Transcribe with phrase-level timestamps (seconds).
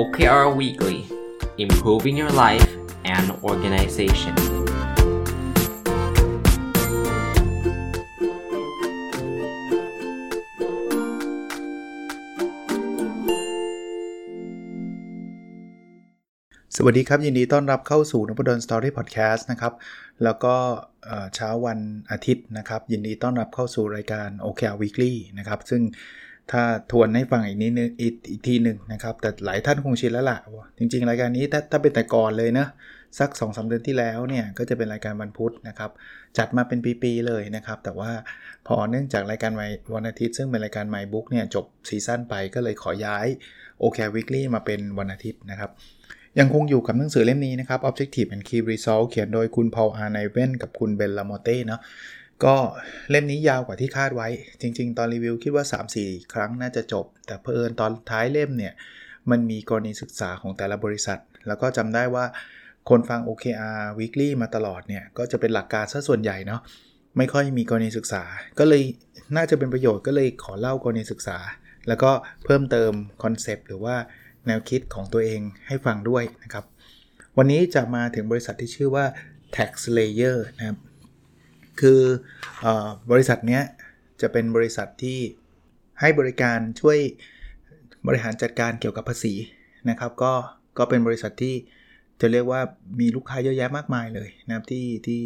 [0.00, 0.98] OKR Weekly
[1.56, 2.70] Improving Your Life
[3.14, 4.34] and Organization
[16.76, 19.74] สวัสดีครับ ยินดีต้อนรับเข้าสู่นพดลสตอรี่พอดแคสต์นะครับ
[20.24, 20.54] แล้วก็
[21.34, 21.78] เช้าวัน
[22.10, 25.82] อาทิตย์นะครับ ยินดีต้อนรับเข้าสู่รายการ OKR Weekly นะครับ ซึ่ง
[26.52, 30.38] ถ้าทวนให้ฟังอีกนิดนึงอีกอีกทีหนึ่งนะครับ แต่หลายท่านคงชินแล้วล่ะ
[30.78, 32.66] จริง ๆ รายการนี้ถ้าถ้าเป็นแต่ก่อนเลยนะ
[33.18, 35.90] สัก2อสเดือนที่แล้วเนี่ยก็จะเป็นรายการวันพุธนะครับ
[36.38, 38.10] จัดมาเป็นปี ๆ เลยนะครับ แต่ว่า
[38.66, 39.52] พอเนื่องจากรายการ
[39.94, 43.26] วันอาทิตย์ ซึ่งเป็นรายการ My Book เนี่ยจบซีซั่นไปก็เลยขอย้าย
[43.82, 45.70] OKR Weekly มาเป็นวันอาทิตย์นะครับ
[46.38, 50.10] ยังคงอยู่กับหนังสือเล่มนี้นะครับ Objective and Key Result เขียนโดยคุณ Paul R.
[50.10, 51.80] Niven กับคุณ Ben Lamorte เนาะ
[52.44, 52.56] ก็
[53.10, 54.28] เล่มนี้ยาวกว่าที่คาดไว้
[54.60, 55.64] จริง ๆ ตอนรีวิวคิดว่า
[55.98, 58.72] 3-4 ครั้งน่าจะจบ แต่เพอิญตอนท้ายเล่มเนี่ย
[59.30, 62.24] มันมีกรณีศึกษาของแต่ละบริษัท แล้วก็จำได้ว่า
[62.88, 66.60] คนฟัง OKR Weekly มาตลอดเนี่ย ก็จะเป็นหลักการซะส่วนใหญ่เนาะ
[67.18, 68.22] ไม่ค่อยมีกรณีศึกษา
[68.58, 68.82] ก็เลย
[69.36, 71.38] น่าจะเป็นประโยชน์ก็เลยขอเล่ากรณีศึกษา
[71.88, 72.10] แล้วก็
[72.44, 72.92] เพิ่มเติม
[73.22, 73.96] คอนเซปต์หรือว่า
[74.46, 76.64] แนวคิดของตัวเองให้ฟังด้วยนะครับ
[77.38, 79.04] วันนี้จะมาถึงบริษัทที่ชื่อว่า
[79.56, 80.78] TaxSlayer นะครับ
[81.80, 82.00] คื
[82.64, 82.66] อ
[83.10, 83.60] บริษัทนี้
[84.20, 85.18] จะเป็นบริษัทที่
[86.00, 86.98] ให้บริการช่วย
[88.06, 89.34] บริหารจัดการเกี่ยวกับภาษี
[89.90, 90.32] นะครับ ก็
[90.78, 91.54] ก็เป็นบริษัทที่
[92.20, 92.60] จะเรียกว่า
[93.00, 95.20] มีลูกค้าเยอะแยะมากมายเลยนะครับที่ที่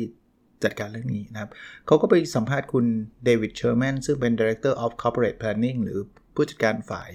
[0.64, 1.50] จัดการเรื่องนี้นะครับ
[1.86, 2.86] เขาก็ไปสัมภาษณ์คุณ
[3.24, 5.98] David Sherman ซึ่งเป็น Director of Corporate Planning หรือ
[6.34, 7.10] ผู้จัดการฝ่าย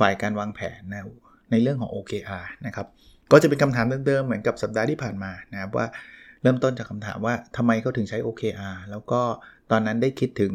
[0.00, 1.04] ฝ่ายการวางแผนนะ
[1.50, 2.86] ในเรื่องของ OKR นะครับ
[3.32, 5.86] ก็จะเป็นคำถามเดิมๆเหมือนกับสัปดาห์ที่ผ่านมานะครับว่า
[6.42, 9.20] เริ่มต้นจากคำถามว่าทำไมเขาถึงใช้ OKR แล้วก็
[9.70, 10.52] ตอนนั้นได้คิดถึง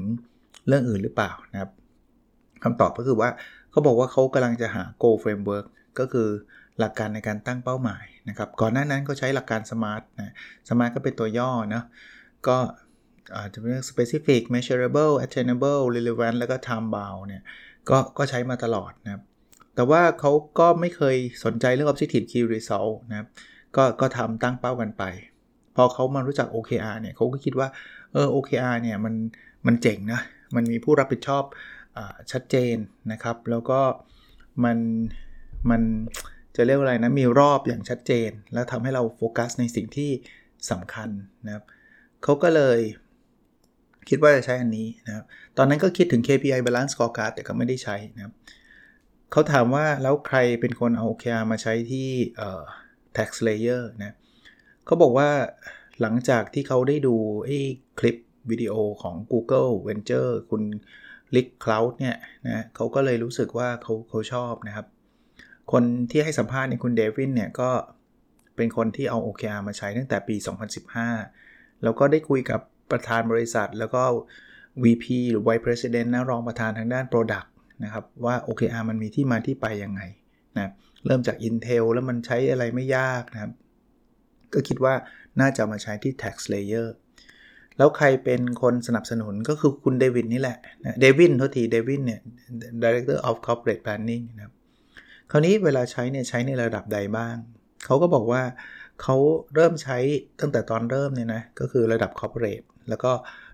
[0.68, 1.72] เรื่องอื่นหรือเปล่านะครับ
[2.64, 3.30] คำตอบก็คือว่า
[3.72, 5.66] เขาบอกว่าเขากำลังจะหา goal framework
[6.00, 6.30] ก็คือ
[6.80, 10.34] หลักการในการตั้งเป้าหมายนะครับ ก่อนหน้านั้นเขาใช้หลักการ SMART นะ
[10.68, 11.84] SMART ก็เป็นตัวย่อนะ
[12.48, 12.58] ก็
[13.38, 17.44] อาจจะเป็น specific measurable attainable relevant แล้วก็ time bound เนี่ย
[17.90, 19.22] ก็ก็ใช้มาตลอดนะครับ
[19.76, 23.28] แต่ว่าเขาก็ไม่เคยสนใจเรื่อง Objective Key Result นะครับ
[23.76, 25.04] ก็ก็ทำตั้งเป้ากันไป
[25.76, 27.68] พอเขามารู้จัก OKR เนี่ยเขาก็คิดว่า
[28.14, 29.16] เออ OKR เนี่ยมัน
[29.68, 30.22] มันเจ๋งนะ
[30.56, 31.44] มันมีผู้รับผิดชอบ
[31.98, 32.00] อ
[32.32, 32.76] ชัดเจน
[33.12, 33.80] นะครับ แล้วก็
[34.64, 34.78] มัน
[35.70, 35.82] มัน
[36.56, 40.12] จะเรียกว่าอะไรนะ มีรอบอย่างชัดเจน แล้วทำให้เราโฟกัสในสิ่งที่
[40.72, 41.10] สำคัญ
[41.46, 41.64] นะครับ
[42.24, 42.80] เขาก็เลย
[44.10, 45.26] คิดว่าจะใช้อันนี้นะครับ
[45.58, 48.34] ตอนนั้นก็คิดถึง KPI Balance Scorecard แต่ก็ไม่ได้ใช้นะครับ
[49.32, 52.10] เขาถามว่าแล้วใครเป็นคนเอา OKR มาใช้ที่
[53.18, 54.16] TaxSlayer นะ
[54.86, 55.30] เขาบอกว่า
[56.02, 57.16] หลังจากที่เขาได้ดู
[57.46, 57.58] ไอ้
[58.00, 58.18] คลิป
[58.50, 60.64] วิดีโอของ Google Venture คุณ
[61.36, 62.16] Rick Klau เนี่ย
[62.48, 64.88] นะเขาก็เลยรู้สึกว่าเขาเขาชอบนะครับ
[65.72, 67.70] คนที่ให้สัมภาษณ์นี่คุณ David เนี่ยก็
[68.56, 70.36] เป็นคนที่เอา OKR มาใช้ตั้งแต่ปี
[71.10, 72.60] 2015 แล้วก็ได้คุยกับ
[72.92, 74.04] ประธานบริษัท แล้วก็
[74.84, 77.48] VP หรือ Vice President นะรองประธานทางด้าน Product
[77.84, 80.02] นะครับว่า OKR มันมีที่มาที่ไปยังไง
[80.58, 80.72] นะ
[81.06, 83.52] เริ่มจาก Intel แล้วมันใช้อะไรไม่ยากนะครับ
[84.56, 84.94] ก็คิดว่า
[85.40, 86.88] น่าจะมาใช้ที่ tax layer
[87.78, 90.58] แล้วใครเป็นคนสนับสนุนก็คือคุณเดวิดนี่แหละ
[91.00, 92.22] เดวินทุทีเดวินเนี่ย
[92.84, 94.54] director of corporate planning นะครับ
[95.32, 97.36] คราวนี้เวลาใช้เนี่ยใช้ในระดับใดบ้าง
[97.86, 98.44] เขาก็บอกว่า
[99.02, 99.16] เขา
[99.56, 99.98] เริ่มใช้
[100.40, 103.12] ตั้งแต่ตอนเริ่มเนี่ยนะ ก็คือระดับ corporate แล้วก็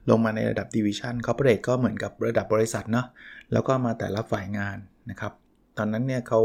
[0.09, 3.07] ลงมาในระดับ division corporate ก็เหมือนกับระดับบริษัทเนาะ
[3.51, 4.78] แล้วก็มาแต่ละฝ่ายงาน
[5.09, 5.34] นะครับ
[5.78, 6.41] ตอนนั้นเนี่ยเขา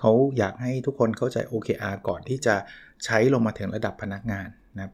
[0.00, 2.54] เขาอยากให้ทุกคนเข้าใจ OKR ก่อนที่จะ
[3.04, 4.92] ใช้ลงมาถึงระดับพนักงานนะครับ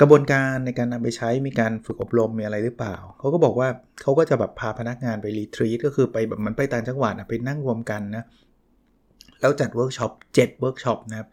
[0.00, 3.68] กระบวนการในการนำไปใช้มีการฝึกอบรมมีอะไรหรือเปล่า เขาก็บอกว่า
[4.02, 8.24] เขาก็จะแบบพาพนักงานไปรีทรีตก็คือไปแบบมันไปต่างจังหวัดไปนั่งรวมกันนะ
[9.40, 11.28] แล้วจัดเวิร์กช็อป7เวิร์กช็อปนะครับ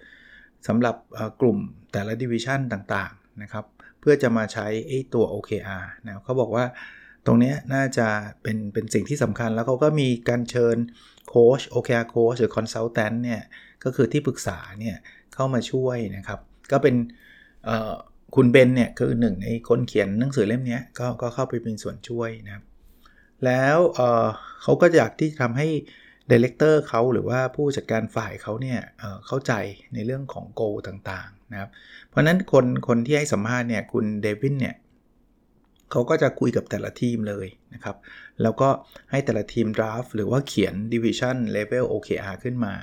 [0.67, 0.95] สำหรับ
[1.41, 1.57] กลุ่ม
[1.91, 3.66] แต่ละ division ต่างๆนะครับ
[3.99, 6.66] เพื่อจะมาใช้ไอ้ตัว OKR นะเขาบอกว่า
[7.28, 8.08] ตรงนี้น่าจะ
[8.41, 10.78] เป็นเป็นสิ่งที่สำคัญแล้วเขาก็มีการเชิญ
[11.28, 13.41] โค้ช OKR โค้ชหรือ consultant เนี่ย
[13.84, 14.97] ก็คือที่ปรึกษาเนี่ย
[15.34, 16.40] เข้ามาช่วยนะครับ
[16.72, 16.96] ก็เป็น
[18.35, 22.64] คุณ Ben เนี่ยคือหนึ่งในคนเขียนหนังสือเล่มนี้ก็ก็เข้าไปเป็นส่วนช่วยนะครับ
[23.46, 25.68] แล้วเขาก็อยากที่ทำให้
[26.32, 29.53] director เขาหรือว่าผู้จัดการฝ่ายเขาเนี่ยเข้าใจ
[29.94, 31.70] ในเรื่องของ goal ต่างๆนะครับ
[32.09, 34.76] เพราะนั้นคนคนที่ให้สัมภาษณ์เนี่ยคุณเดวินเนี่ย
[35.91, 37.95] เขาก็จะคุยกับแต่ละทีมเลยนะครับ
[38.41, 38.69] แล้วก็
[39.11, 42.73] ให้แต่ละทีม draft หรือว่าเขียน Division Level OKR ขึ้นมา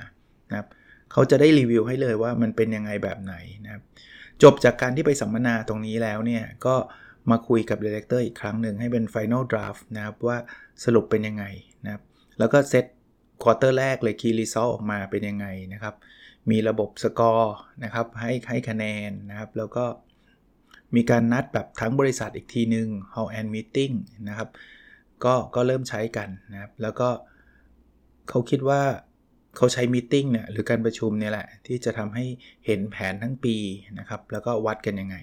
[0.49, 0.67] นะครับ
[1.11, 3.35] เขาจะได้รีวิวให้เลยว่ามันเป็นยังไงแบบไหน
[3.65, 3.83] นะครับ
[4.43, 6.75] จบจากการที่ไปสัมมนาตรงนี้แล้วเนี่ย ก็
[7.31, 10.37] มาคุยกับ director อีกครั้งหนึ่งให้เป็น Final Draft นะครับว่า
[10.83, 11.45] สรุปเป็นยังไง
[11.85, 12.03] นะครับ
[12.39, 12.85] แล้วก็ set
[13.43, 15.95] quarter แรกเลย Key Result ออกมาเป็นยังไงนะครับ
[16.51, 19.85] มีระบบสกอร์นะครับให้ให้คะแนนนะครับ แล้วก็
[20.95, 23.93] มีการนัดแบบทั้งบริษัทอีกทีหนึ่ง All Hand Meeting
[24.29, 24.49] นะครับ
[25.23, 27.09] ก็ก็เริ่มใช้กันนะครับ แล้วก็
[28.29, 28.81] เขาคิดว่า
[29.57, 32.25] เขาใช้ meeting เนี่ยหรือการประชุมเนี่ยแหละ ที่จะทำให้
[32.65, 33.55] เห็นแผนทั้งปี
[33.99, 35.17] นะครับ แล้วก็วัดกันยังไง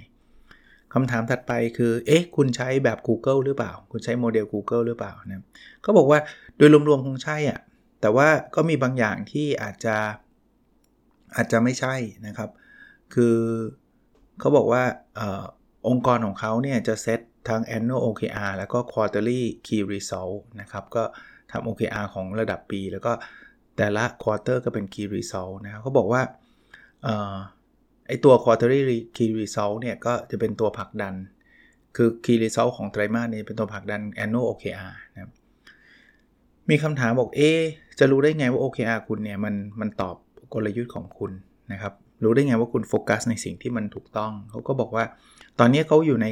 [0.92, 5.44] คำถามถัดไปคือ เอ๊ะ คุณใช้แบบ Google หรือเปล่า คุณใช้โมเดล Google หรือเปล่านะ
[5.82, 6.18] เขาบอกว่า
[6.56, 7.60] โดยรวมๆคงใช่อะ
[8.00, 9.96] แต่ว่าก็มีบางอย่างที่อาจจะ
[11.36, 11.94] อาจจะไม่ใช่
[12.26, 12.50] นะครับ
[13.14, 13.36] คือ
[14.40, 14.82] เขาบอกว่า
[15.18, 15.20] อ
[15.88, 21.04] องค์กรของเขาเนี่ยจะเซตทั้ง annual OKR แล้วก็ quarterly key result นะครับ ก็
[21.50, 23.12] ทำ OKR ของระดับปี แล้วก็
[23.76, 26.22] แต่ละ quarter ก็เป็น key result นะครับเขาบอกว่า
[28.06, 31.14] ไอตัว quarterly key result เนี่ยก็จะเป็นตัวผลักดัน
[31.96, 35.32] คือ key result ของไตรมาสนี้เป็นตัวผลักดัน annual OKR นะครับ
[36.70, 37.40] มีคำถามบอกเอ
[37.98, 40.16] จะรู้ได้ไงว่า OKR คุณเนี่ยมันมันตอบ
[40.54, 41.32] กลยุทธ์ของคุณ
[41.72, 41.92] นะครับ
[42.24, 45.04] รู้ได้ไงว่าคุณโฟกัสในสิ่งที่มันถูกต้อง เขาก็บอกว่า
[45.58, 46.26] ตอนนี้เขาอยู่ใน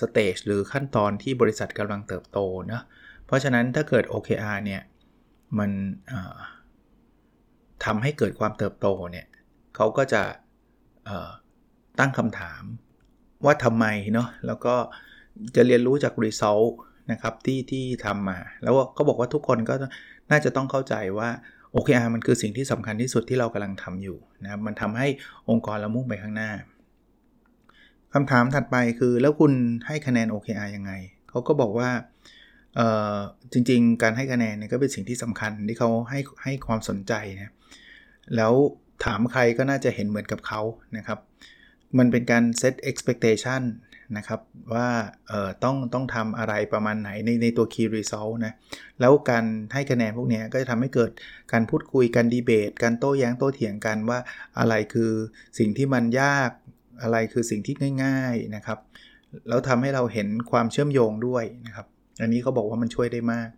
[0.00, 2.38] สเตจหรือขั้นตอนที่บริษัทกำลังเติบโต
[2.72, 2.80] นะ
[3.26, 4.82] เพราะฉะนั้นถ้าเกิด OKR เนี่ย
[5.58, 5.70] มัน
[7.84, 9.26] ทำให้เกิดความเติบโตเนี่ย
[9.76, 10.22] เขาก็จะ
[11.98, 12.62] ตั้งคำถาม
[13.44, 14.74] ว่าทำไมเนาะแล้วก็
[15.56, 16.70] จะเรียนรู้จาก result
[17.12, 19.74] นะครับที่ที่ทำมา แล้วก็บอกว่าทุกคนก็
[20.30, 21.30] น่าจะต้องเข้าใจว่า
[21.74, 25.08] OKR มันคือสิ่งที่สำคัญที่สุดที่เรากำลังทำอยู่นะครับมันทำให้
[25.50, 26.50] องค์กรเรามุ่งไปข้างหน้า
[28.14, 29.52] คำถามถัดไปคือแล้วคุณ
[29.86, 30.92] ให้คะแนน OKR ยังไง
[31.30, 31.90] เขาก็บอกว่า
[33.52, 37.52] จริงๆ การให้คะแนนเนี่ยก็เป็นสิ่งที่สำคัญที่เขาให้ให้ความสนใจนะ
[38.36, 38.52] แล้ว
[39.04, 40.60] ถามใครก็น่าจะเห็นเหมือนกับเขา
[40.96, 41.18] นะครับ
[41.98, 43.62] มันเป็นการ set expectation
[44.16, 44.40] นะครับ
[44.74, 44.88] ว่า
[45.28, 48.52] เอ่อต้องต้องทำอะไรประมาณไหนในในตัว key result นะ
[49.00, 51.10] แล้วการให้คะแนนพวกนี้ก็จะทำให้เกิด
[51.52, 54.18] การพูดคุยกันดีเบตการโต้แย้งโต้เถียงกันว่า
[54.58, 55.12] อะไรคือ
[55.58, 56.50] สิ่งที่มันยาก
[57.02, 57.74] อะไรคือสิ่งที่
[58.04, 58.78] ง่าย ๆนะครับ
[59.48, 61.86] แล้วทำให้เราเห็นความเชื่อมโยงด้วยนะครับ
[62.22, 63.48] อันนี้เขาบอกว่ามันช่วยได้มาก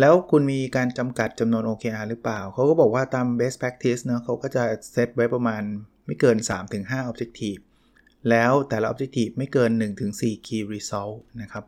[0.00, 5.62] แล้วคุณมีการจำกัดจำนวน OKR หรือเปล่า เขาก็บอกว่าตาม best practice เนะเขาก็จะเซตไว้ประมาณ
[6.06, 6.36] ไม่เกิน
[6.74, 7.60] 3-5 objective
[8.30, 9.70] แล้วแต่ละ objective ไม่เกิน
[10.08, 11.64] 1-4 key result นะครับ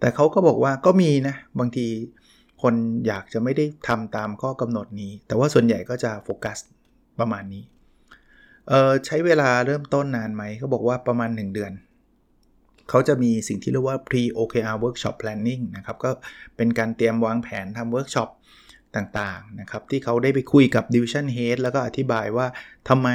[0.00, 1.86] แต่เขาก็บอกว่าก็มีนะ บางที
[2.62, 2.74] คน
[3.06, 6.58] อาจจะไม่ได้ทำตามข้อกำหนดนี้ แต่ว่าส่วนใหญ่ก็จะโฟกัส
[7.20, 7.64] ประมาณนี้
[9.06, 11.72] ใช้เวลาเริ่มต้นนานไหมเขาบอกว่าประมาณ 1 เดือน
[12.90, 16.10] เขาจะมีสิ่งที่เรียกว่า pre OKR workshop planning นะครับ ก็
[16.56, 18.28] เป็นการเตรียมวางแผนทำเวิร์กช็อป
[18.96, 22.46] ต่างๆนะครับ ที่เขาได้ไปคุยกับ division head แล้วก็อธิบายว่า
[22.88, 23.08] ทำไม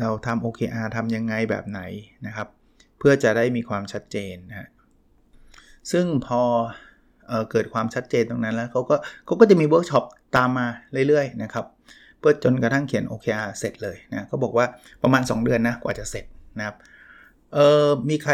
[0.00, 1.80] เราทำ OKR ทำยังไงแบบไหน
[2.26, 2.48] นะครับ
[2.98, 4.68] เพื่อจะได้มีความชัดเจนนะ
[5.92, 6.42] ซึ่งพอ
[7.28, 8.96] เออเกิดความชัดเจนตรงนั้นแล้วเขาก็
[9.26, 10.04] เขาก็จะมีเวิร์กช็อป
[10.36, 10.66] ตามมา
[11.08, 11.66] เรื่อยๆนะครับ
[12.18, 14.66] เพื่อจนกระทั่งเขียน OKR เสร็จเลยนะเขาบอกว่า
[15.02, 16.24] ประมาณ 2 เดือนนะกว่าจะเสร็จ
[16.58, 16.76] นะครับ
[17.54, 18.32] เออมีใคร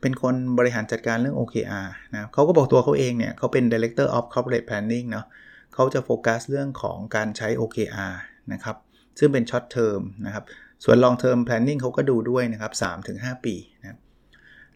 [0.00, 5.26] เป็นคนบริหารจัดการเรื่อง OKR นะเขาก็บอกตัวเขาเองเนี่ยเขาเป็น Director of Corporate Planning เนาะ
[5.74, 8.14] เขาจะโฟกัสเรื่องของการใช้ OKR
[8.52, 8.76] นะครับ
[9.18, 10.44] ซึ่งเป็น Short Term นะครับ
[10.84, 12.72] ส่วน Long Term Planning เขาก็ดูด้วยนะครับ
[13.08, 13.98] 3-5 ปีนะ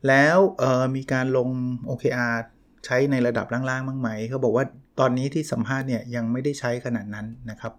[0.09, 0.39] แล้ว
[0.97, 1.49] มีการลง
[1.89, 2.37] OKR
[2.87, 4.65] ใช้ในระดับล่างๆบ้างไหมเขาบอกว่า
[5.01, 7.73] ตอนนี้ที่สัมภาษณ์เนี่ยยังไม่ได้ใช้ขนาดนั้นนะครับ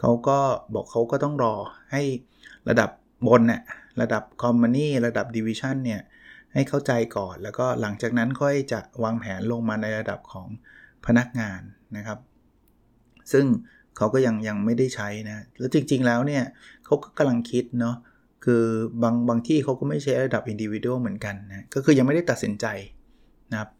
[0.00, 0.38] เขาก็
[0.74, 1.54] บอกเขาก็ต้องรอ
[1.92, 2.02] ให้
[2.68, 2.90] ระดับ
[3.26, 3.62] บนเนี่ย
[4.00, 6.00] ระดับคอมมานีระดับดิวิชันเนี่ย
[6.52, 10.46] ให้เข้าใจก่อน แล้วก็หลังจากนั้นค่อยจะวางแผนลงมาในระดับของ
[11.06, 11.60] พนักงาน
[11.96, 12.18] นะครับ
[13.32, 13.46] ซึ่ง
[13.96, 16.44] เขาก็ยังยังไม่ได้ใช้นะแล้วจริง ๆ แล้วเนี่ย
[16.84, 17.96] เขาก็กำลังคิดเนาะ
[18.44, 18.64] คือ
[19.02, 22.66] บางบางที่เขาก็ไม่ใช่ระดับอินดิวิวดเหมือนกันนะก็คือยังไม่ได้ตัดสินใจ
[23.52, 23.70] นะครับ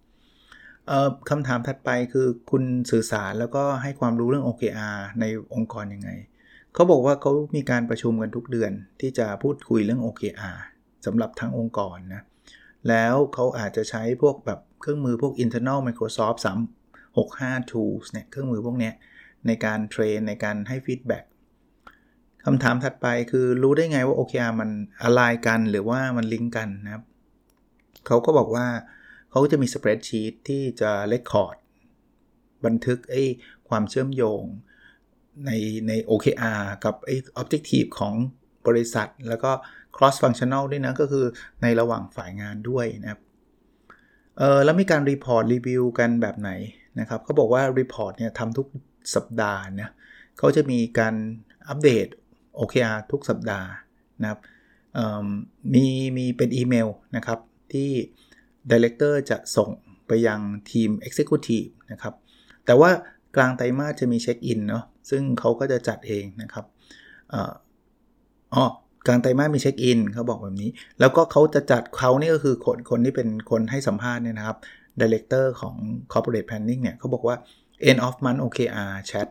[1.31, 6.11] คำถามถัดไปคือคุณสื่อสารแล้วก็ให้ความรู้เรื่อง OKR ในองค์กรยังไง
[6.75, 10.59] เขาบอกว่าเขามีการประชุมกันทุกเดือนที่จะพูดคุยเรื่อง OKR
[11.07, 12.23] สำหรับทั้งองค์กรนะ
[12.89, 16.39] แล้วเขาอาจจะใช้พวกแบบเครื่องมือพวก internal Microsoft
[17.05, 18.95] 365 tools เนี่ยเครื่องมือพวกเนี้ย
[19.47, 21.25] ในการ train ในการให้ feedback
[22.47, 24.71] คำถามถัดไปคือรู้ได้ไงว่า OKR มัน
[25.05, 27.05] อะไรกันหรือว่ามันลิงก์กันนะครับ
[28.07, 28.67] เขาก็บอกว่า
[29.31, 31.57] เขาจะมี spreadsheet ที่จะ record
[32.65, 33.23] บันทึกไอ้
[33.69, 34.43] ความเชื่อมโยง
[35.47, 35.51] ใน
[35.89, 38.15] ใน OKR กับไอ้ Objective ของ
[38.67, 39.51] บริษัท แล้วก็
[39.97, 41.25] cross functional ด้วยนะ ก็คือ
[41.63, 43.21] ในระหว่างฝ่ายงานด้วยนะครับ
[44.39, 46.51] เออแล้วมีการ report รีวิวกันแบบไหน
[47.01, 48.67] นะครับเขาบอกว่า report เนี่ยทำทุก
[49.15, 49.91] สัปดาห์นะ
[50.39, 51.15] เขาจะมีการ
[51.69, 52.07] อัปเดต
[52.59, 53.69] OKR ทุกสัปดาห์
[54.23, 54.41] นะครับ
[55.75, 57.39] มีมีเป็นอีเมลนะครับ
[57.73, 57.91] ที่
[58.71, 59.71] Director จะส่ง
[60.07, 62.15] ไปยังทีม Executive นะครับ
[62.67, 62.91] แต่ว่า
[63.37, 66.65] กลางไตรมาสจะมีเช็คอินเนาะซึ่งเขาก็จะจัดเองนะครับ
[68.55, 68.65] อ๋อ
[69.07, 70.71] กลางไตรมาสมีเช็คอินเขาบอกแบบนี้
[71.01, 74.59] แล้วก็เขาจะจัดเขานี่ก็คือคนคนที่เป็นคนให้สัมภาษณ์เนี่ยนะครับ
[75.01, 75.75] Director ของ
[76.13, 77.37] corporate planning เนี่ยเขาบอกว่า
[77.91, 79.29] end of month OKR chat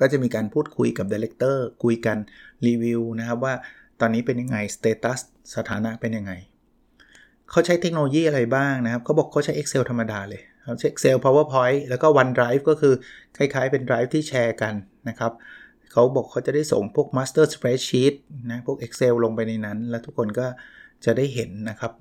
[0.00, 2.18] ก็จะมีการพูดคุยกับ Director คุยกัน
[2.66, 3.54] รีวิวนะครับว่า
[4.00, 5.18] ตอนนี้เป็นยังไง status
[5.56, 6.32] สถานะเป็นยังไง
[7.50, 12.94] เขาใช้เทคโนโลยีอะไรบ้างนะครับเขาบอกเขาใช้ Excel ธรรมดาเลยเขาใช้ Excel PowerPoint แล้วก็ OneDrive ก็คือ
[13.36, 14.74] คล้ายๆเป็น Drive ที่แชร์กัน
[15.08, 15.32] นะครับ
[15.92, 18.14] เขาบอกเขาจะได้ส่งพวก Master Spreadsheet
[18.50, 20.46] นะพวก Excel ลงไปในนั้น แล้วทุกคนก็
[21.04, 21.92] จะได้เห็นนะครับ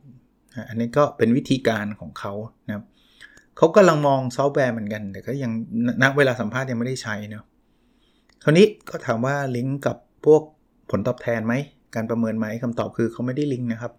[0.69, 2.33] อันนี้ก็เป็นวิธีการของเขา
[2.67, 2.85] นะครับ
[3.59, 5.51] เขากำลังมองซอฟต์แวร์เหมือนกัน แต่ก็ยัง
[6.03, 7.43] นักเวลาสัมภาษณ์ยังไม่ได้ใช้เนาะ
[8.43, 10.41] คราวนี้ก็ถามว่าลิงก์กับพวก
[10.91, 11.53] ผลตอบแทนไหม
[11.95, 13.93] การประเมินไหมคำตอบคือเขาไม่ได้ลิงก์นะครับ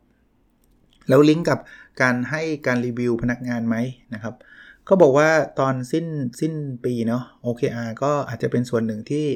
[1.09, 1.59] แล้วลิงก์กับ
[2.03, 3.77] การให้การรีวิวพนักงานไหม
[4.15, 4.35] นะครับ
[4.85, 5.29] เขาบอกว่า
[5.61, 6.07] ตอนสิ้น
[6.41, 6.53] สิ้น
[6.85, 9.27] ปีเนาะ OKR ก็อาจจะเป็นส่วนหนึ่งที่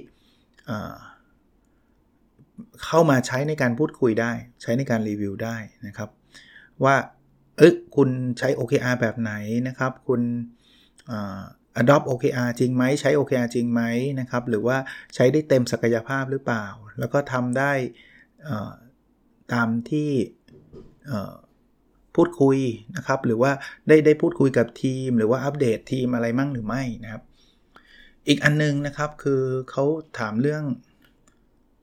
[2.84, 6.10] เข้ามาใช้ในการพูดคุยได้ ใช้ในการรีวิวได้นะครับ
[6.84, 6.96] ว่า
[7.56, 8.08] เอ้ยคุณ
[8.38, 9.32] ใช้ OKR แบบไหน
[9.68, 10.22] นะครับ คุณ
[11.80, 13.82] adopt OKR จริงไหมใช้ OKR จริงไหม
[14.20, 14.76] นะครับ หรือว่า
[15.14, 16.66] ใช้ได้เต็มศักยภาพหรือเปล่า
[16.98, 17.72] แล้วก็ทำได้
[19.52, 20.10] ตามที่
[22.14, 22.58] พูดคุย
[22.96, 23.52] นะครับ หรือว่า
[23.88, 27.22] ได้ได้พูดคุยกับทีม หรือว่าอัปเดตทีมอะไรมั่งหรือไม่นะครับ
[28.28, 29.84] อีกอันนึงนะครับคือเขา
[30.18, 30.64] ถามเรื่อง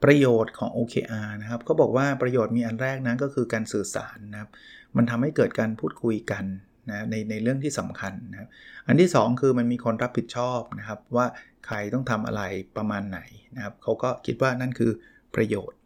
[0.04, 4.50] ประโยชน์ของ OKR นะครับก็บอกว่าประโยชน์มีอันแรกนั้นก็คือการสื่อสารนะครับ
[4.98, 6.46] มันทำให้เกิดการพูดคุยกัน
[6.90, 8.50] นะในในเรื่องที่สำคัญนะครับ
[8.88, 11.26] อันที่ 2 คือมันมีคนรับผิดชอบนะครับ ว่า
[11.66, 12.42] ใครต้องทำอะไร
[12.78, 13.20] ประมาณไหน
[13.56, 14.92] นะครับเขาก็คิดว่านั่นคือ
[15.36, 15.78] ประโยชน์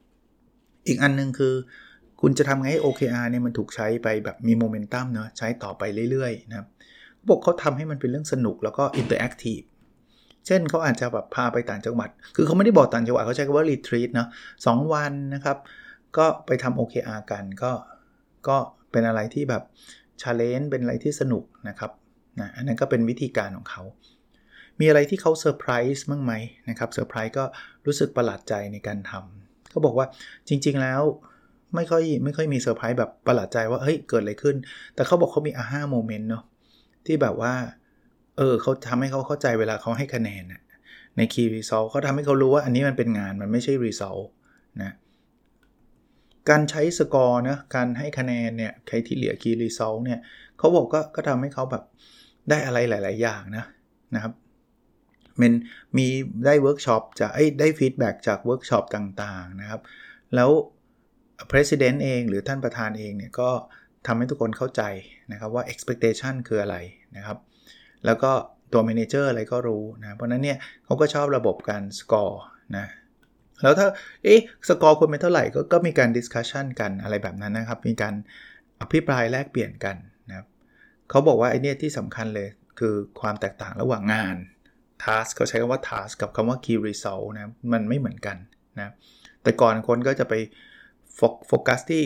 [0.88, 1.54] อีกอันนึงคือ
[2.22, 6.68] คุณจะทำไงให้ OKR เนี่ยมันถูกใช้ไปแบบมีโมเมนตัมเนาะใช้ต่อไปเรื่อยๆนะครับ
[7.30, 9.60] บอกเขาทำให้มันเป็นเรื่องสนุกแล้วก็ interactive
[10.46, 14.28] เช่นเขาอาจจะแบบพาไปต่างจังหวัด คือเขาไม่ได้บอกต่างจังหวัดเขาใช้คำว่า retreat เนาะ
[14.66, 15.58] สวันนะครับ
[16.18, 17.72] ก็ไปทำ OKR กันก็
[18.48, 18.58] ก็
[18.96, 19.64] เป็นอะไรที่แบบ
[20.22, 21.92] challenge เป็นอะไรที่สนุกนะครับ
[22.40, 23.84] นะอันนั้นก็เป็นวิธีการของเขา
[24.80, 26.34] มีอะไรที่เขาเซอร์ไพรส์บ้างไหม
[26.70, 27.44] นะครับเซอร์ไพรส์ก็
[27.86, 30.08] รู้สึกประหลาดใจในการทำเขาบอกว่า
[30.48, 31.02] จริง ๆ แล้ว
[31.76, 34.56] ไม่ค่อยไม่ค่อยมีเซอร์ไพรส์แบบประหลาดใจว่าเฮ้ยเกิดอะไรขึ้น
[34.96, 36.44] แต่เขาบอกเขามี aha moment เนาะ
[37.06, 37.54] ที่แบบว่า
[38.38, 40.44] เออเขาทำให้เขาเข้าใจเวลาเขาให้คะแนน
[41.18, 44.26] ใน Key Result เขาทำให้เขารู้ว่าอันนี้มันเป็นงานมันไม่ใช่ Result
[44.82, 44.94] นะ
[46.50, 50.20] การใช้สกอร์นะการให้คะแนนเนี่ยใครที่เหลือ Key Result เนี่ย
[50.58, 51.84] เขาบอกก็ก็ทำให้เขาแบบ
[52.50, 53.66] ได้อะไรหลาย ๆ อย่างนะ
[54.16, 54.34] นะครับ
[55.42, 55.54] มัน
[55.98, 56.08] มี
[56.46, 59.82] ได้เวิร์กช็อปจากได้ feedback จากเวิร์กช็อปต่าง ๆ นะครับ
[60.36, 60.50] แล้ว
[61.52, 63.50] President เองหรือท่านประธานเองเนี่ยก็
[64.08, 64.82] ทำให้ทุกคนเข้าใจ
[65.32, 66.78] นะครับว่า expectation คืออะไร
[67.16, 67.38] นะครับ
[68.06, 68.32] แล้วก็
[68.74, 72.44] ตัว Manager อะไรก็รู้นะ เพราะนั้นเนี่ยเขาก็ชอบระบบการสกอร์
[72.78, 72.86] นะ
[73.62, 73.88] แล้วถ้า
[74.24, 78.14] เอ๊ะสกอร์ควรเป็นเท่าไหร่ก็ก็มีการ discussion กันอะไรแบบนั้นนะครับ มีการ
[78.82, 79.96] อภิปรายแลกเปลี่ยนกัน
[80.30, 80.48] นะครับ
[81.10, 82.48] เขาบอกว่าไอเนี้ยที่สำคัญเลย
[82.80, 84.36] คือความแตกต่างระหว่างงาน
[85.04, 88.38] task เขาใช้คำว่า task กับคำว่า key result นะมันไม่เหมือนกัน
[88.80, 88.94] นะ
[89.44, 90.34] แต่ก่อนคนก็จะไป
[91.48, 92.04] โฟกัสที่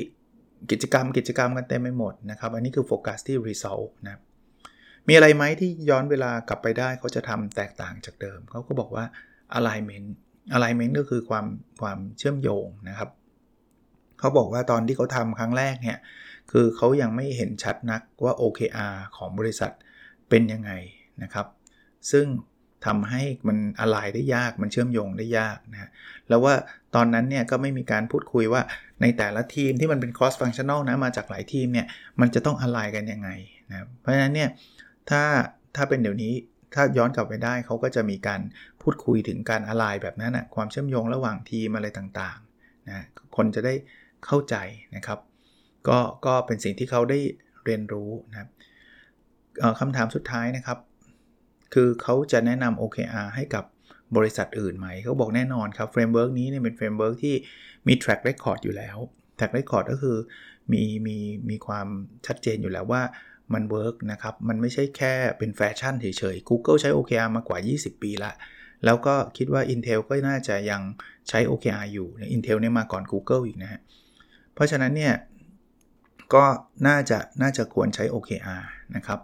[0.71, 4.21] กิจกรรมกิจกรรมกันเต็มไปหมดนะครับ อันนี้คือโฟกัสที่ result นะครับ
[5.07, 9.05] มีอะไรไหมที่ย้อนเวลากลับไปได้เขาจะทำแตกต่างจากเดิม เขาก็บอกว่า
[9.57, 10.09] alignment
[10.55, 11.45] alignment ก็คือความ
[11.81, 13.09] ความเชื่อมโยงนะครับ
[14.19, 15.97] เขาบอกว่าตอนที่เขาทำครั้งแรกเนี่ย
[16.51, 19.71] คือเขายังไม่เห็นชัดนักว่า OKR ของบริษัท
[20.29, 20.71] เป็นยังไง
[21.23, 21.47] นะครับ
[22.11, 22.25] ซึ่ง
[22.85, 25.89] ทำให้มันอะไรได้ยากมันเชื่อมโยงได้ยากนะ
[26.29, 26.53] แล้วว่า
[26.95, 28.61] ตอนนั้นเนี่ยก็ไม่มีการพูดคุยว่า
[29.01, 31.87] ในแต่ละทีมที่มันเป็น cross functional นะมาจากหลายทีมเนี่ย
[32.21, 33.29] มันจะต้องอะไรกันยังไง
[33.69, 34.49] นะเพราะฉะนั้นเนี่ย
[35.09, 35.21] ถ้า
[35.75, 36.33] ถ้าเป็นเดี๋ยวนี้
[36.75, 38.41] ถ้าย้อนกลับไปได้เขาก็จะมีการ
[38.89, 43.05] พูดคุยถึงการอะไรแบบนั้นนะความเชื่อมโยงระหว่างทีมอะไรต่างๆนะ
[43.35, 43.73] คนจะได้
[44.25, 44.55] เข้าใจ
[44.95, 45.19] นะครับ
[45.87, 47.19] ก็ก็เป็นสิ่งที่เขาได้
[47.65, 48.49] เรียนรู้นะครับ
[49.79, 50.79] คำถามสุดท้ายนะครับ
[51.73, 53.63] คือเขาจะแนะนำ OKR ให้กับ
[54.17, 57.35] บริษัทอื่นไหม เขาบอกแน่นอนครับ framework นี้เนี่ยเป็น framework ที่
[57.87, 58.97] มี track record อยู่แล้ว
[59.37, 60.17] track record ก็คือ
[60.71, 61.17] มีมี
[61.49, 61.87] มีความ
[62.25, 63.03] ชัดเจนอยู่แล้วว่า
[63.53, 68.31] มัน work นะครับ มันไม่ใช่แค่เป็นแฟชั่นเฉยๆ Google ใช้ OKR มากว่า 20 ปีละ
[68.85, 70.81] แล้วก็คิดว่า Intel ก็น่าจะยัง
[71.29, 73.81] ใช้ OKR อยู่ Intel เนี่ยมาก่อน Google อีกนะฮะ
[74.53, 75.13] เพราะฉะนั้นเนี่ย
[76.33, 76.45] ก็
[76.87, 78.63] น่าจะน่าจะควรใช้ OKR
[78.95, 79.19] นะครับ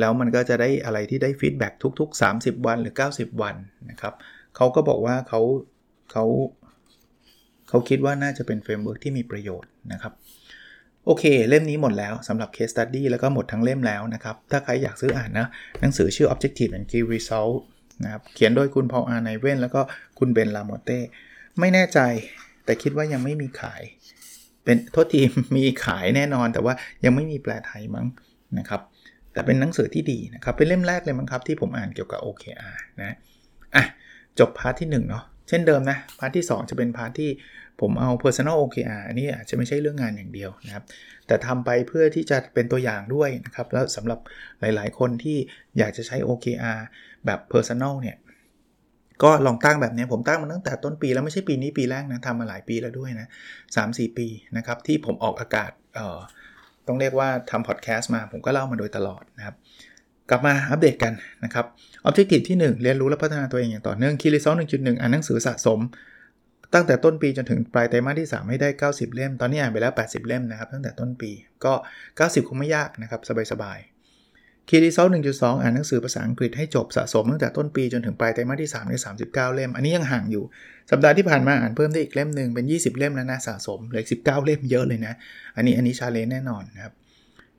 [0.00, 1.68] แล้วมันก็จะได้อะไรที่ได้ feedback
[2.00, 3.54] ทุก ๆ 30 วันหรือ 90 วัน
[3.90, 4.14] นะครับ
[4.56, 5.40] เขาก็บอกว่าเขา
[6.12, 6.24] เขา
[7.68, 10.12] เขาคิดว่าน่าจะเป็น framework ที่มีประโยชน์นะครับ
[11.06, 15.46] โอเค เล่มนี้หมดแล้วสำหรับ case study แล้วก็หมดทั้งเล่มแล้วนะครับ ถ้าใครอยากซื้ออ่านนะ
[15.80, 17.56] หนังสือชื่อ objective and key result
[18.04, 19.04] นะครับเขียนโดยคุณ Paul R.
[19.08, 19.80] Niven แล้วก็
[20.18, 20.98] คุณ Ben Lamorte
[21.60, 22.00] ไม่แน่ใจ
[22.64, 23.82] แต่คิดว่ายังไม่มีขาย
[24.64, 25.20] เป็นโทษที
[25.56, 28.06] มีขายแน่นอน แต่ว่ายังไม่มีแปลไทยมั้ง
[28.58, 28.80] นะครับ
[29.32, 33.16] แต่เป็นหนังสือที่ดีนะครับ เป็นเล่มแรกเลยมั้งครับที่ผมอ่านเกี่ยวกับ OKR นะ
[33.74, 33.84] อะ
[34.38, 37.30] จบ part ที่1เนาะเช่นเดิมนะ part ที่ 2 จะเป็น part ที่
[37.80, 40.84] ผมเอา personal OKR อันนี้อาจจะไม่ใช่เรื่องงานอย่างเดียวนะครับ
[41.26, 44.18] แต่ทำไปเพื่อที่จะเป็นตัวอย่างด้วยนะครับ แล้วสำหรับ
[44.60, 45.38] หลายๆ คนที่
[45.78, 46.78] อยากจะใช้ OKR
[47.26, 48.16] แบบ personal เนี่ย
[49.22, 53.26] ก็ลองตั้งแบบนี้ผมตั้งมาตั้งแต่ต้นปีแล้วไม่ใช่ปีนี้ปีแรกนะทำมาหลายปีแล้วด้วยนะ
[53.76, 54.26] 3-4ปี
[54.56, 56.18] นะครับ ที่ผมออกอากาศเอ่อ
[56.86, 59.54] ต้องเรียกว่าทำพอดแคสต์มาผมก็เล่ามาโดยตลอดนะครับ
[60.30, 61.12] กลับมาอัปเดตกัน
[61.44, 61.66] นะครับ
[62.08, 65.80] Objective ที่ 1 เรียนรู้และพัฒนาตัวเองอย่างต่อเนื่อง Key Result 1.1อ่านหนังสือสะสม
[66.74, 71.30] ตั้งแต่ต้นปีจนถึงปลายไตรมาสที่ 3 ให้ได้ 90 เล่ม ตอนนี้อ่านไปแล้ว 80 เล่มนะครับ ตั้งแต่ต้นปี
[71.64, 71.72] ก็
[72.10, 73.20] 90 คงไม่ยากนะครับ
[73.52, 73.91] สบายๆ
[74.68, 78.98] Key Result 1.2อ่านหนังสือภาษาอังกฤษให้จบสะสมตั้งแต่ต้นปีจนถึงปลายไตรมาสที่3ได้
[79.50, 80.44] 39 เล่ม อันนี้ยังห่างอยู่
[80.90, 85.14] สัปดาห์ที่ผ่านมาอ่านเพิ่มได้อีกเล่มหนึ่งเป็น 20 เล่มแล้วนะสะสมเหลือ19เล่มเยอะเลยนะ
[85.56, 86.92] อันนี้อันนี้ challenge แน่นอนนะครับ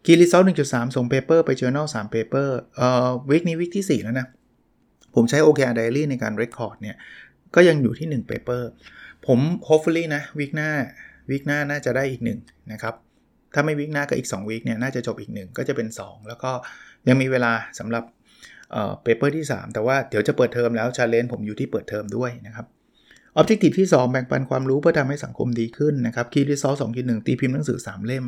[0.05, 4.27] Key Result 1.3ส่ง paper ไป journal 3 paper เอ่อ week นี้ week ที่ 4 แล้วนะ
[5.15, 6.95] ผมใช้ OKR Diary ในการ record เนี่ย
[7.55, 8.61] ก็ยังอยู่ที่1 paper
[9.27, 10.69] ผม hopefully นะวิกหน้า
[11.29, 12.95] วิกหน้าน่าจะได้อีก1นะครับ
[13.53, 16.51] ถ้าไม่วิกหน้าก็อีก 2วิกเนี่ยน่าจะจบอีก 1 ก็จะเป็น 2 แล้วก็
[17.07, 18.03] ยังมีเวลาสำหรับ
[18.71, 22.65] เอ่อ paper ที่ 3 แต่ว่าเดี๋ยวจะเปิดเทอมแล้ว challenge ผมอยู่ที่เปิดเทอมด้วยนะครับ
[23.39, 28.25] Objective ที่ 2 แบ่งปันความรู้เพื่อทำให้สังคมดีขึ้นนะครับ Key Result 2.1ตีพิมพ์หนังสือ 3 เล่ม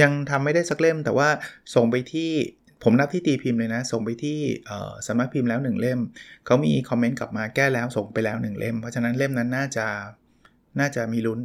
[0.00, 1.28] ยังทำไม่ได้สักเล่ม แต่ว่า
[1.74, 2.30] ส่งไปที่
[2.82, 4.38] ผมนับที่ตีพิมพ์เลยนะ ส่งไปที่
[5.06, 6.00] สำนักพิมพ์แล้ว 1 เล่ม
[6.46, 9.86] เขามีคอมเมนต์กลับมาแก้แล้วส่งไปแล้ว 1 เล่ม เพราะฉะนั้นเล่มนั้นน่าจะ
[10.80, 11.40] น่าจะมีลุ้น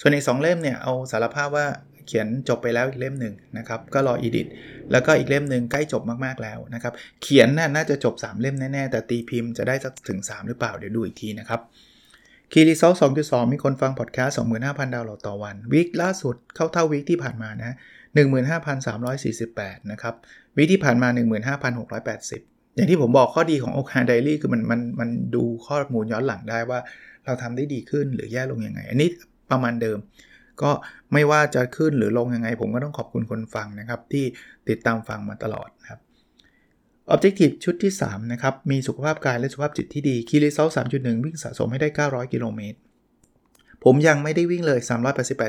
[0.00, 1.66] ส่วนใน2เล่มเนี่ยเอาสารภาพว่า
[2.06, 4.46] เขียนจบไปแล้วอีกเล่มหนึ่งนะครับ ก็รอ edit
[4.92, 6.92] แล้วก็อีกเล่มหนึ่งใกล้จบมากๆแล้วนะครับ
[7.22, 11.60] เขียนน่าน่าจะจบ 3 เล่มแน่ ๆ แต่ตีพิมพ์จะได้สักถึง 3 หรือเปล่าเดี๋ยวดูอีกทีนะครับ
[12.52, 17.74] Key Result 2.2 มีคนฟังพอดแคสต์25,000 ดาวน์โหลดต่อวัน week ล่าสุดเข้าเท่า week ที่ผ่านมานะ
[18.56, 20.14] 15,348 นะครับ
[20.56, 21.08] วีคที่ผ่านมา
[21.72, 26.78] 15,680อย่างที่ผมบอกข้อดีของ o k a Diary คือมันมันมันดูข้อมูลย้อนหลังได้ว่า
[27.24, 29.08] เราทำได้ดีขึ้นหรือแย่ลงยังไง อันนี้
[29.50, 29.98] ประมาณเดิม
[30.62, 30.70] ก็
[31.12, 34.24] ไม่ว่าจะขึ้นหรือลงยังไง ผมก็ต้องขอบคุณคนฟังนะครับ ที่
[34.68, 36.00] ติดตามฟังมาตลอดนะครับ
[37.14, 42.78] Objective ชุดที่ 3 นะครับ มีสุขภาพกายและสุขภาพจิตที่ดี Key Result 3.1 วิ่งสะสมให้ได้ 900 กิโลเมตร
[43.84, 44.80] ผมยังไม่ได้วิ่งเลย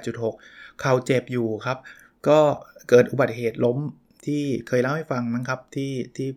[0.05, 1.77] 388.6 เข่าเจ็บอยู่ครับ
[2.27, 2.39] ก็
[2.89, 3.77] เกิดอุบัติเหตุล้ม
[4.25, 6.29] ที่เคยเล่าให้ฟังมั้งครับ ที่ที่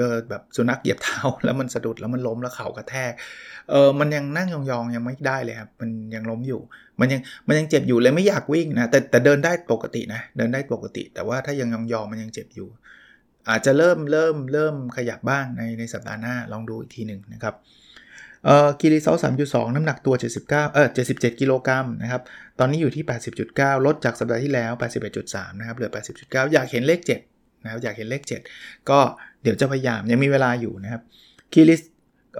[0.00, 3.12] จอแบบสุนัขเหยียบเท้าแล้วมันสะดุดแล้วมันล้มแล้วเข่ากระแทก
[3.70, 6.60] เออมันยังนั่งยองๆยังไม่ได้เลยครับมันยังล้มอยู่
[7.00, 12.68] มันยังมันยังเจ็บอยู่เลยไม่อยากวิ่งนะแต่แต่เดินได้ปกตินะเดินได้ปกติ แต่ว่าถ้ายังยองๆมันยังเจ็บอยู่
[13.48, 17.54] อาจจะเริ่มเริ่มเริ่มขยับบ้างในในสัปดาห์หน้าลองดูอีกทีหนึ่งนะครับ
[18.44, 22.22] เอ่อกิริเซล3.2น้ำหนักตัว 79เอ่อ77 กิโลกรัมนะครับ
[22.58, 23.04] ตอนนี้อยู่ที่
[23.44, 24.72] 80.9 ลดจากสัปดาห์ที่แล้ว
[25.16, 25.90] 81.3 นะครับ เหลือ
[26.22, 27.29] 80.9 อยากเห็นเลข 7
[27.64, 28.22] นะครับอยากเห็นเลข
[28.54, 28.98] 7 ก็
[29.42, 31.02] เดี๋ยวจะพยายามยังมีเวลาอยู่นะครับ
[31.52, 31.80] กิริส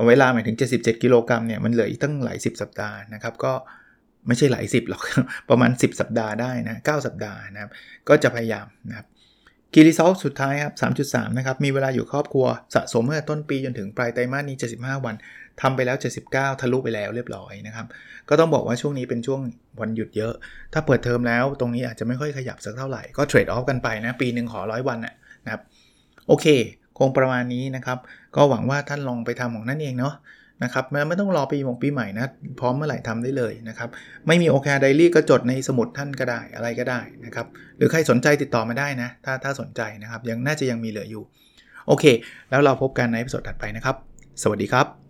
[0.09, 3.53] เวลาหมายถึง 77 กิโลกรัมเนี่ยมันเหลืออีกตั้งหลาย 10 สัปดาห์นะครับก็
[4.27, 5.03] ไม่ใช่หลาย 10 หรอก
[5.51, 7.71] ประมาณ 10 สัปดาห์ได้นะ 9 สัปดาห์นะครับ
[8.09, 9.07] ก็จะพยายามนะครับ
[9.75, 10.75] กีรีซอลสุดท้ายครับ
[11.07, 15.15] 3.3 นะครับ มีเวลาอยู่ครอบครัวสะสมเมื่อต้นปีจนถึงปลายไตรมาสนี้ 75 วัน
[15.63, 15.97] ทำไปแล้ว
[16.29, 17.87] 79 ทะลุไปแล้วเรียบร้อยนะครับ
[18.29, 19.41] ก็ต้องบอกว่าช่วงนี้เป็นช่วง
[19.81, 20.35] วันหยุดเยอะ
[20.73, 25.63] ถ้าเปิดเทอมแล้วตรงนี้อาจจะไม่ค่อยขยับสักเท่าไหร่ ก็เทรดออฟกันไปนะ ปีหนึ่งขอร้อยวันนะครับ
[26.29, 26.47] โอเค
[26.99, 27.99] คงประมาณนี้นะครับ
[28.37, 30.15] ก็หวังว่าท่านลองไปทำของนั่นเองเนาะ
[30.65, 32.27] นะครับไม่ต้องรอปีมงปีใหม่นะ
[32.61, 33.89] พร้อมเมื่อไหร่ทำได้เลยนะครับ
[34.27, 37.47] ไม่มีโอเคไดรี่ก็จดในสมุดท่านก็ได้อะไรก็ได้นะครับ
[37.77, 41.23] หรือใครสนใจติดต่อมาได้นะ ถ้าถ้าสนใจนะครับ ยังน่าจะยังมีเหลืออยู่
[41.87, 42.05] โอเค
[42.51, 43.97] แล้วเราพบกันในสดถัดไปนะครับ
[44.43, 45.10] สวัสดีครับ